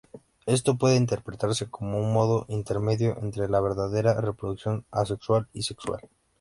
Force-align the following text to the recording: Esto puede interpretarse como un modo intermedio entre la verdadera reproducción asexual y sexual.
Esto 0.47 0.79
puede 0.79 0.95
interpretarse 0.95 1.69
como 1.69 1.99
un 1.99 2.11
modo 2.11 2.47
intermedio 2.49 3.19
entre 3.21 3.47
la 3.47 3.61
verdadera 3.61 4.19
reproducción 4.19 4.83
asexual 4.89 5.47
y 5.53 5.61
sexual. 5.61 5.99